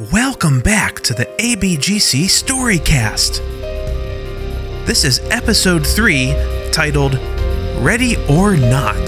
[0.00, 3.38] Welcome back to the ABGC Storycast.
[4.86, 6.34] This is episode 3
[6.72, 7.14] titled
[7.76, 8.98] Ready or Not.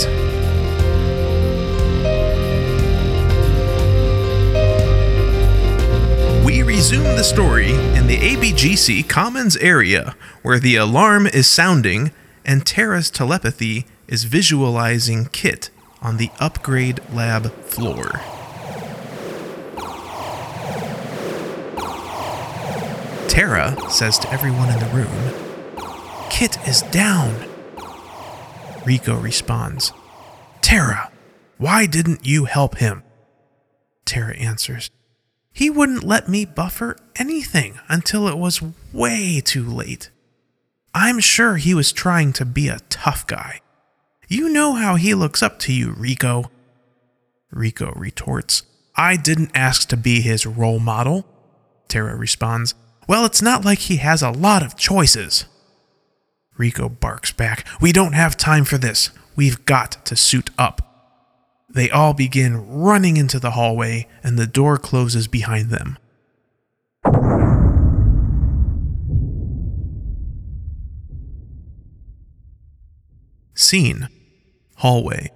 [6.44, 12.12] We resume the story in the ABGC Commons area where the alarm is sounding
[12.44, 15.68] and Tara's telepathy is visualizing Kit
[16.00, 18.20] on the upgrade lab floor.
[23.28, 27.34] Tara says to everyone in the room, Kit is down.
[28.84, 29.92] Rico responds,
[30.60, 31.10] Tara,
[31.58, 33.02] why didn't you help him?
[34.04, 34.90] Tara answers,
[35.52, 38.62] He wouldn't let me buffer anything until it was
[38.92, 40.10] way too late.
[40.94, 43.60] I'm sure he was trying to be a tough guy.
[44.28, 46.50] You know how he looks up to you, Rico.
[47.50, 48.62] Rico retorts,
[48.96, 51.26] I didn't ask to be his role model.
[51.88, 52.74] Tara responds,
[53.06, 55.44] Well, it's not like he has a lot of choices.
[56.56, 59.10] Rico barks back, We don't have time for this.
[59.36, 60.82] We've got to suit up.
[61.68, 65.98] They all begin running into the hallway, and the door closes behind them.
[73.54, 74.08] Scene
[74.76, 75.30] Hallway.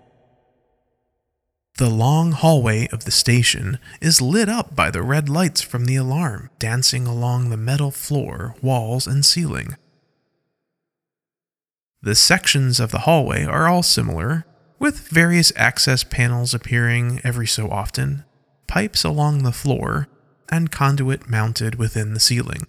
[1.80, 5.96] The long hallway of the station is lit up by the red lights from the
[5.96, 9.78] alarm dancing along the metal floor, walls, and ceiling.
[12.02, 14.44] The sections of the hallway are all similar,
[14.78, 18.26] with various access panels appearing every so often,
[18.66, 20.06] pipes along the floor,
[20.50, 22.66] and conduit mounted within the ceiling.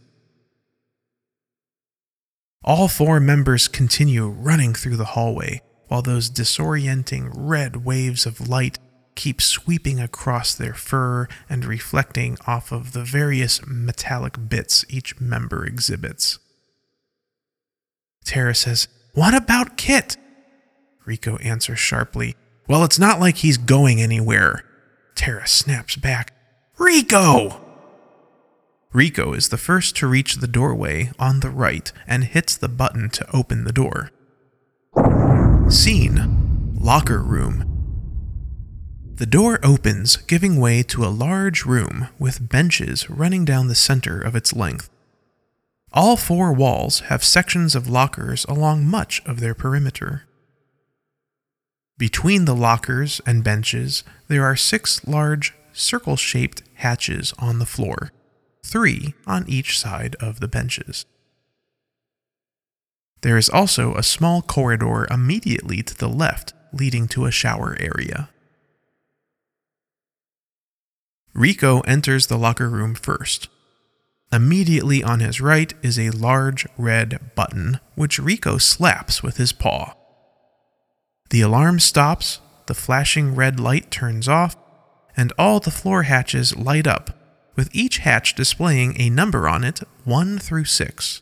[2.63, 8.79] All four members continue running through the hallway while those disorienting red waves of light
[9.15, 15.65] keep sweeping across their fur and reflecting off of the various metallic bits each member
[15.65, 16.39] exhibits.
[18.23, 20.17] Tara says, What about Kit?
[21.05, 22.35] Rico answers sharply,
[22.67, 24.63] Well, it's not like he's going anywhere.
[25.15, 26.33] Tara snaps back,
[26.77, 27.61] Rico!
[28.93, 33.09] Rico is the first to reach the doorway on the right and hits the button
[33.11, 34.11] to open the door.
[35.69, 37.70] Scene Locker Room.
[39.21, 44.19] The door opens, giving way to a large room with benches running down the center
[44.19, 44.89] of its length.
[45.93, 50.23] All four walls have sections of lockers along much of their perimeter.
[51.99, 58.11] Between the lockers and benches, there are six large, circle shaped hatches on the floor
[58.65, 61.05] three on each side of the benches.
[63.21, 68.30] There is also a small corridor immediately to the left leading to a shower area.
[71.33, 73.47] Rico enters the locker room first.
[74.31, 79.95] Immediately on his right is a large red button, which Rico slaps with his paw.
[81.29, 84.55] The alarm stops, the flashing red light turns off,
[85.17, 87.17] and all the floor hatches light up
[87.55, 91.21] with each hatch displaying a number on it 1 through 6.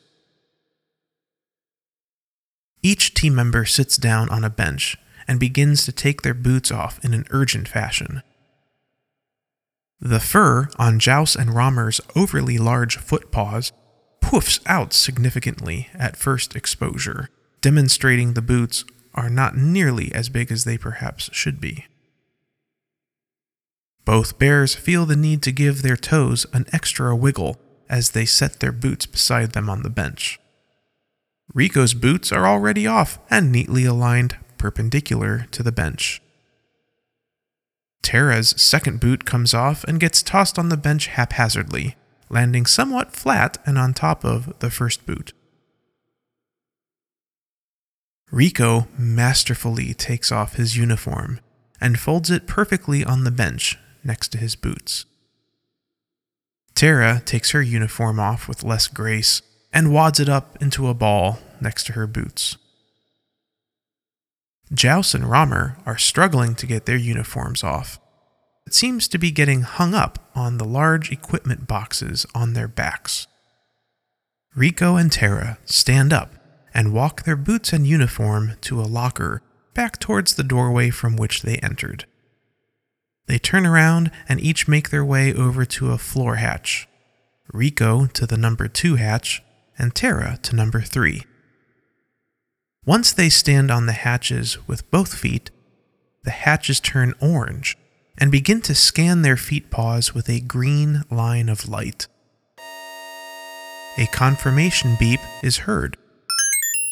[2.82, 7.04] Each team member sits down on a bench and begins to take their boots off
[7.04, 8.24] in an urgent fashion.
[10.02, 13.74] The fur on Jouse and Romer's overly large foot paws
[14.22, 17.30] poofs out significantly at first exposure,
[17.62, 21.86] demonstrating the boots are not nearly as big as they perhaps should be.
[24.06, 27.58] Both bears feel the need to give their toes an extra wiggle
[27.90, 30.40] as they set their boots beside them on the bench.
[31.54, 36.22] Rico's boots are already off and neatly aligned perpendicular to the bench.
[38.02, 41.96] Tara's second boot comes off and gets tossed on the bench haphazardly,
[42.30, 45.34] landing somewhat flat and on top of the first boot.
[48.32, 51.40] Rico masterfully takes off his uniform
[51.82, 55.06] and folds it perfectly on the bench next to his boots.
[56.76, 59.42] Tara takes her uniform off with less grace
[59.74, 62.58] and wads it up into a ball next to her boots.
[64.74, 68.00] Jouse and Romer are struggling to get their uniforms off.
[68.68, 73.26] It seems to be getting hung up on the large equipment boxes on their backs.
[74.56, 76.34] Rico and Tara stand up
[76.74, 79.42] and walk their boots and uniform to a locker
[79.74, 82.06] back towards the doorway from which they entered.
[83.26, 86.88] They turn around and each make their way over to a floor hatch.
[87.52, 89.42] Rico to the number two hatch,
[89.78, 91.24] and Tara to number three.
[92.90, 95.52] Once they stand on the hatches with both feet,
[96.24, 97.78] the hatches turn orange,
[98.18, 102.08] and begin to scan their feet paws with a green line of light.
[104.00, 105.98] A confirmation beep is heard,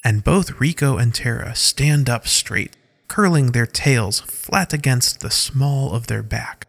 [0.05, 2.77] and both Rico and Tara stand up straight,
[3.07, 6.67] curling their tails flat against the small of their back.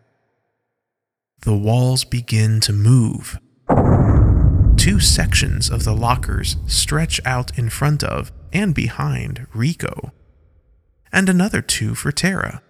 [1.42, 3.38] The walls begin to move.
[4.78, 10.12] Two sections of the lockers stretch out in front of and behind Rico,
[11.12, 12.62] and another two for Tara.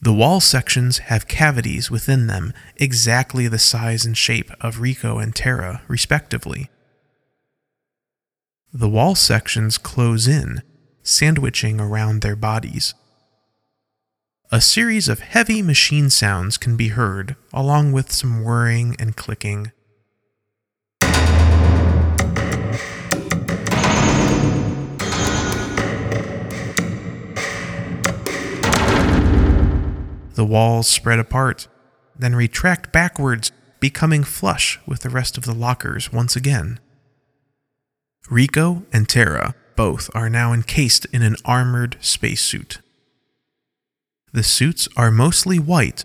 [0.00, 5.34] The wall sections have cavities within them exactly the size and shape of Rico and
[5.34, 6.70] Tara, respectively.
[8.72, 10.62] The wall sections close in,
[11.02, 12.94] sandwiching around their bodies.
[14.50, 19.72] A series of heavy machine sounds can be heard, along with some whirring and clicking.
[30.34, 31.68] The walls spread apart,
[32.18, 36.78] then retract backwards, becoming flush with the rest of the lockers once again.
[38.30, 42.80] Rico and Tara both are now encased in an armored spacesuit.
[44.32, 46.04] The suits are mostly white,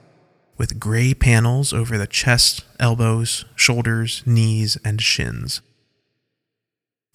[0.57, 5.61] with gray panels over the chest, elbows, shoulders, knees, and shins.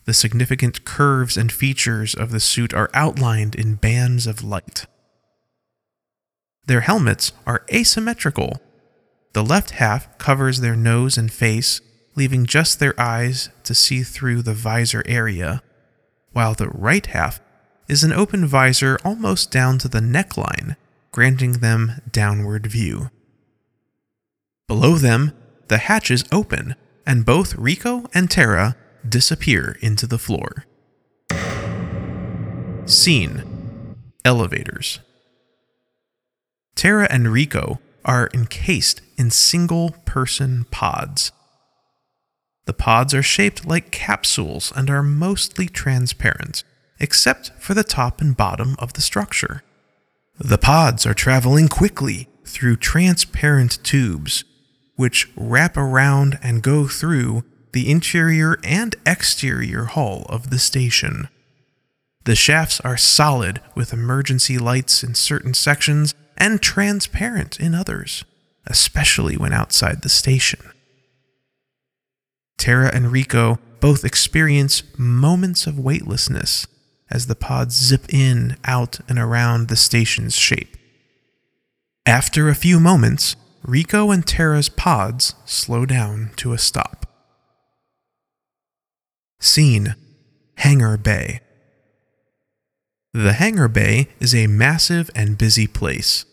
[0.04, 4.86] The significant curves and features of the suit are outlined in bands of light.
[6.66, 8.60] Their helmets are asymmetrical.
[9.32, 11.80] The left half covers their nose and face,
[12.14, 15.62] leaving just their eyes to see through the visor area,
[16.32, 17.40] while the right half
[17.88, 20.76] is an open visor almost down to the neckline,
[21.10, 23.10] granting them downward view.
[24.68, 25.32] Below them,
[25.68, 26.74] the hatches open,
[27.04, 28.76] and both Rico and Tara
[29.06, 30.64] disappear into the floor.
[32.86, 35.00] Scene Elevators.
[36.82, 41.30] Tara and Rico are encased in single person pods.
[42.64, 46.64] The pods are shaped like capsules and are mostly transparent,
[46.98, 49.62] except for the top and bottom of the structure.
[50.40, 54.42] The pods are traveling quickly through transparent tubes,
[54.96, 61.28] which wrap around and go through the interior and exterior hull of the station.
[62.24, 68.24] The shafts are solid with emergency lights in certain sections and transparent in others,
[68.66, 70.58] especially when outside the station.
[72.58, 76.66] Tara and Rico both experience moments of weightlessness
[77.08, 80.76] as the pods zip in, out, and around the station's shape.
[82.06, 87.06] After a few moments, Rico and Tara's pods slow down to a stop.
[89.38, 89.94] Scene
[90.56, 91.40] Hangar Bay.
[93.14, 96.24] The hangar bay is a massive and busy place.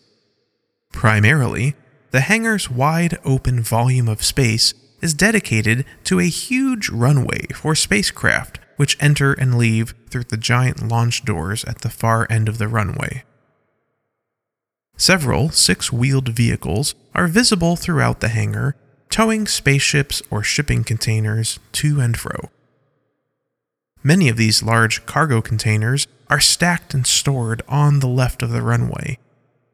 [0.92, 1.74] Primarily,
[2.10, 8.58] the hangar's wide open volume of space is dedicated to a huge runway for spacecraft
[8.76, 12.68] which enter and leave through the giant launch doors at the far end of the
[12.68, 13.24] runway.
[14.96, 18.76] Several six wheeled vehicles are visible throughout the hangar,
[19.08, 22.50] towing spaceships or shipping containers to and fro.
[24.02, 28.62] Many of these large cargo containers are stacked and stored on the left of the
[28.62, 29.18] runway,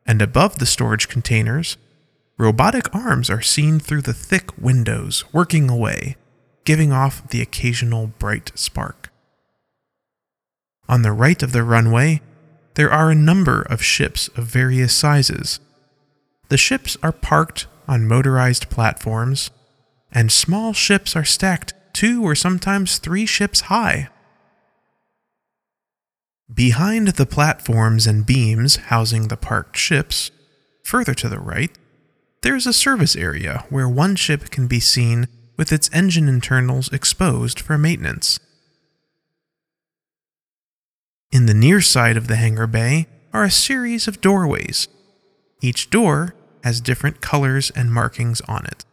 [0.06, 1.76] and above the storage containers,
[2.38, 6.16] robotic arms are seen through the thick windows working away,
[6.64, 9.10] giving off the occasional bright spark.
[10.88, 12.20] On the right of the runway,
[12.74, 15.58] there are a number of ships of various sizes.
[16.48, 19.50] The ships are parked on motorized platforms,
[20.12, 24.08] and small ships are stacked two or sometimes three ships high.
[26.52, 30.30] Behind the platforms and beams housing the parked ships,
[30.84, 31.76] further to the right,
[32.42, 35.26] there's a service area where one ship can be seen
[35.56, 38.38] with its engine internals exposed for maintenance.
[41.32, 44.86] In the near side of the hangar bay are a series of doorways.
[45.60, 48.84] Each door has different colors and markings on it.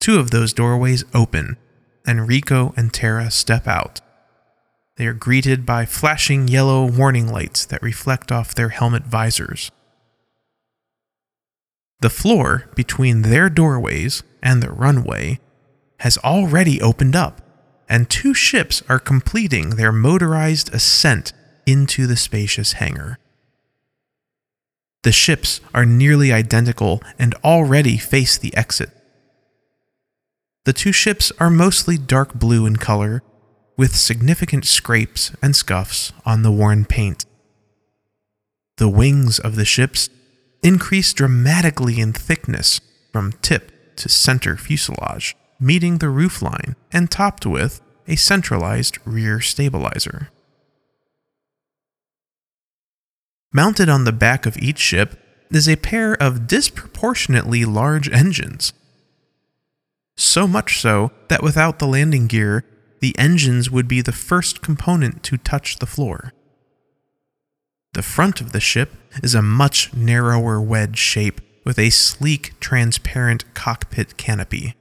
[0.00, 1.58] Two of those doorways open,
[2.06, 4.00] and Rico and Tara step out.
[4.96, 9.70] They are greeted by flashing yellow warning lights that reflect off their helmet visors.
[12.00, 15.38] The floor between their doorways and the runway
[16.00, 17.40] has already opened up,
[17.88, 21.32] and two ships are completing their motorized ascent
[21.66, 23.18] into the spacious hangar.
[25.02, 28.90] The ships are nearly identical and already face the exit.
[30.64, 33.22] The two ships are mostly dark blue in color
[33.76, 37.26] with significant scrapes and scuffs on the worn paint.
[38.78, 40.08] The wings of the ships
[40.62, 42.80] increase dramatically in thickness
[43.12, 50.30] from tip to center fuselage, meeting the roofline and topped with a centralized rear stabilizer.
[53.52, 55.18] Mounted on the back of each ship
[55.50, 58.72] is a pair of disproportionately large engines.
[60.16, 62.64] So much so that without the landing gear,
[63.00, 66.32] the engines would be the first component to touch the floor.
[67.92, 73.54] The front of the ship is a much narrower wedge shape with a sleek, transparent
[73.54, 74.74] cockpit canopy.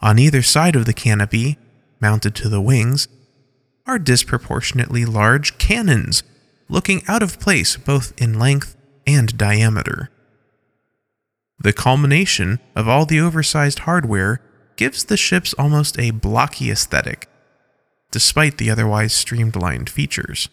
[0.00, 1.56] On either side of the canopy,
[2.00, 3.08] mounted to the wings,
[3.86, 6.22] are disproportionately large cannons,
[6.68, 10.10] looking out of place both in length and diameter.
[11.58, 14.40] The culmination of all the oversized hardware
[14.76, 17.28] gives the ships almost a blocky aesthetic,
[18.10, 20.48] despite the otherwise streamlined features.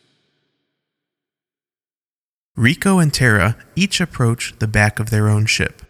[2.55, 5.81] Rico and Tara each approach the back of their own ship.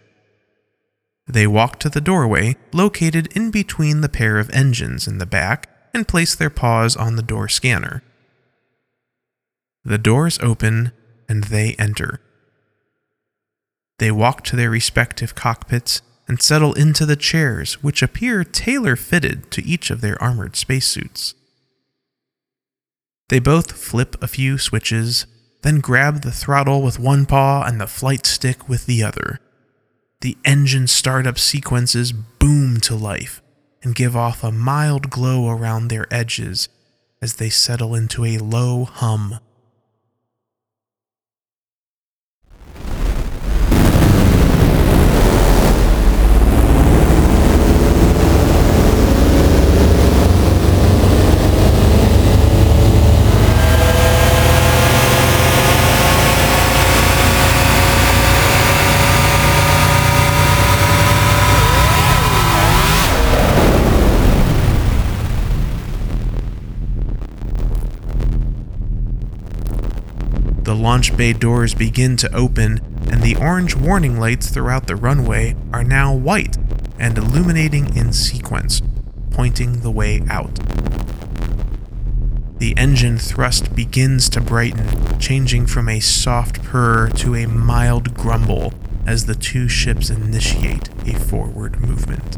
[1.26, 5.68] They walk to the doorway located in between the pair of engines in the back
[5.94, 8.02] and place their paws on the door scanner.
[9.84, 10.92] The doors open
[11.28, 12.20] and they enter.
[13.98, 19.50] They walk to their respective cockpits and settle into the chairs, which appear tailor fitted
[19.50, 21.34] to each of their armored spacesuits.
[23.28, 25.26] They both flip a few switches,
[25.60, 29.40] then grab the throttle with one paw and the flight stick with the other.
[30.22, 33.42] The engine startup sequences boom to life
[33.82, 36.70] and give off a mild glow around their edges
[37.20, 39.38] as they settle into a low hum
[70.74, 75.84] launch bay doors begin to open, and the orange warning lights throughout the runway are
[75.84, 76.56] now white
[76.98, 78.82] and illuminating in sequence,
[79.30, 80.58] pointing the way out.
[82.58, 88.72] The engine thrust begins to brighten, changing from a soft purr to a mild grumble
[89.04, 92.36] as the two ships initiate a forward movement.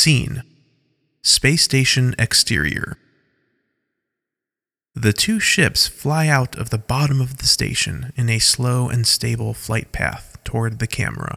[0.00, 0.42] Scene
[1.20, 2.96] Space Station Exterior.
[4.94, 9.06] The two ships fly out of the bottom of the station in a slow and
[9.06, 11.36] stable flight path toward the camera.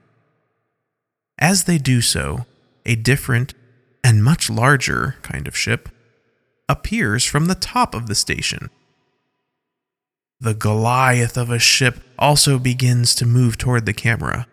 [1.37, 2.45] As they do so,
[2.85, 3.53] a different
[4.01, 5.89] and much larger kind of ship
[6.69, 8.69] appears from the top of the station.
[10.39, 14.47] The Goliath of a ship also begins to move toward the camera,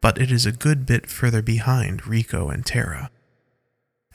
[0.00, 3.10] but it is a good bit further behind Rico and Tara.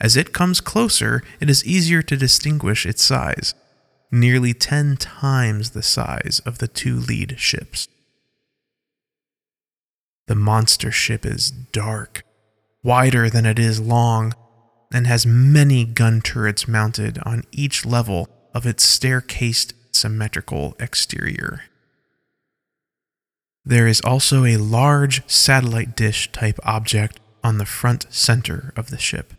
[0.00, 3.54] As it comes closer, it is easier to distinguish its size,
[4.10, 7.88] nearly 10 times the size of the two lead ships.
[10.28, 12.22] The monster ship is dark,
[12.82, 14.34] wider than it is long,
[14.92, 21.64] and has many gun turrets mounted on each level of its staircased symmetrical exterior.
[23.64, 28.98] There is also a large satellite dish type object on the front center of the
[28.98, 29.34] ship.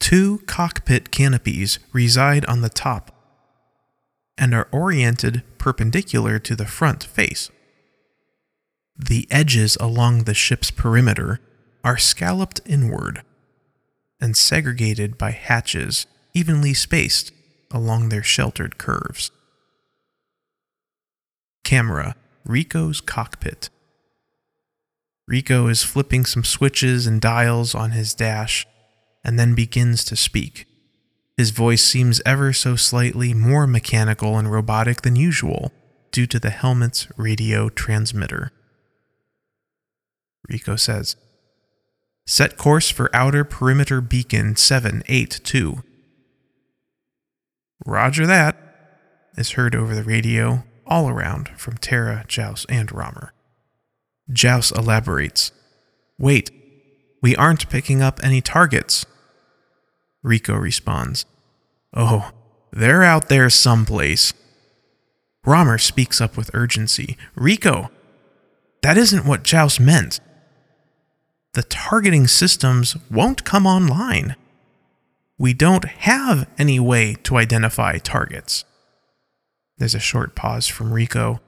[0.00, 3.14] Two cockpit canopies reside on the top
[4.36, 7.50] and are oriented perpendicular to the front face.
[8.98, 11.40] The edges along the ship's perimeter
[11.84, 13.22] are scalloped inward
[14.20, 17.32] and segregated by hatches evenly spaced
[17.70, 19.30] along their sheltered curves.
[21.62, 23.70] Camera Rico's cockpit.
[25.28, 28.66] Rico is flipping some switches and dials on his dash
[29.24, 30.66] and then begins to speak.
[31.36, 35.72] His voice seems ever so slightly more mechanical and robotic than usual
[36.12, 38.52] due to the helmet's radio transmitter.
[40.48, 41.16] Rico says,
[42.26, 45.82] Set course for outer perimeter beacon 782.
[47.86, 48.56] Roger that,
[49.36, 53.32] is heard over the radio all around from Tara, Jouse, and Romer.
[54.30, 55.52] Jouse elaborates,
[56.18, 56.50] Wait,
[57.20, 59.06] We aren't picking up any targets.
[60.22, 61.26] Rico responds,
[61.94, 62.30] Oh,
[62.72, 64.32] they're out there someplace.
[65.44, 67.16] Romer speaks up with urgency.
[67.34, 67.90] Rico,
[68.82, 70.20] that isn't what Joust meant.
[71.54, 74.36] The targeting systems won't come online.
[75.38, 78.64] We don't have any way to identify targets.
[79.78, 81.40] There's a short pause from Rico,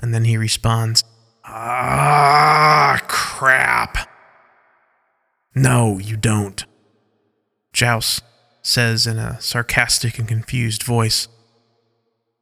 [0.00, 1.02] and then he responds,
[1.44, 4.13] Ah, crap.
[5.54, 6.64] No, you don't.
[7.72, 8.22] Joust
[8.62, 11.28] says in a sarcastic and confused voice,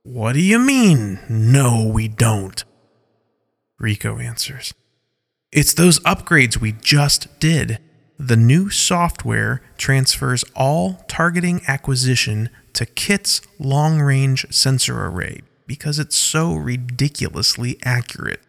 [0.02, 2.64] What do you mean, no, we don't?
[3.78, 4.72] Rico answers,
[5.50, 7.78] It's those upgrades we just did.
[8.18, 16.16] The new software transfers all targeting acquisition to Kit's long range sensor array because it's
[16.16, 18.40] so ridiculously accurate.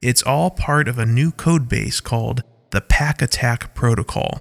[0.00, 4.40] It's all part of a new codebase called the Pack Attack Protocol.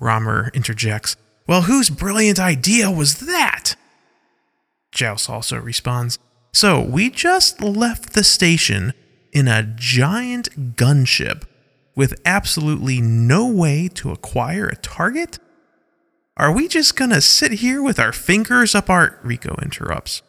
[0.00, 1.16] Romer interjects,
[1.46, 3.76] Well, whose brilliant idea was that?
[4.92, 6.18] Joust also responds,
[6.52, 8.92] So we just left the station
[9.32, 11.44] in a giant gunship
[11.94, 15.38] with absolutely no way to acquire a target?
[16.36, 19.18] Are we just gonna sit here with our fingers up our.
[19.22, 20.22] Rico interrupts.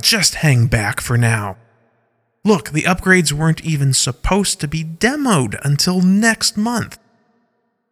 [0.00, 1.58] Just hang back for now.
[2.46, 6.96] Look, the upgrades weren't even supposed to be demoed until next month.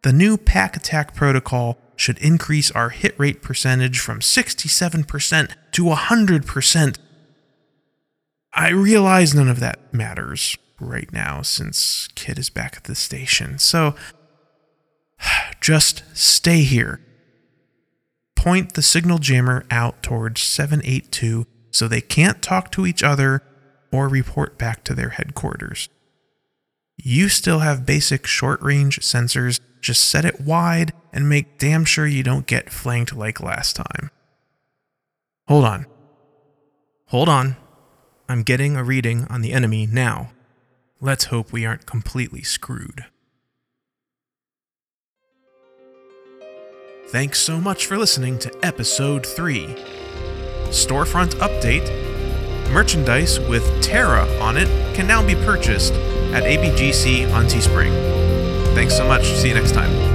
[0.03, 6.97] The new pack attack protocol should increase our hit rate percentage from 67% to 100%.
[8.53, 13.59] I realize none of that matters right now since Kit is back at the station,
[13.59, 13.93] so
[15.59, 17.01] just stay here.
[18.37, 23.43] Point the signal jammer out towards 782 so they can't talk to each other
[23.91, 25.89] or report back to their headquarters.
[26.97, 32.07] You still have basic short range sensors, just set it wide and make damn sure
[32.07, 34.09] you don't get flanked like last time.
[35.47, 35.85] Hold on.
[37.07, 37.57] Hold on.
[38.27, 40.31] I'm getting a reading on the enemy now.
[40.99, 43.05] Let's hope we aren't completely screwed.
[47.09, 49.67] Thanks so much for listening to episode 3.
[50.69, 52.04] Storefront update
[52.71, 55.93] merchandise with Tara on it can now be purchased
[56.33, 57.93] at ABGC on Teespring.
[58.75, 59.25] Thanks so much.
[59.25, 60.14] See you next time.